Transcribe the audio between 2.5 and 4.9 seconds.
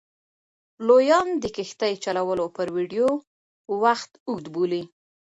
پر ویډیو وخت اوږد بولي.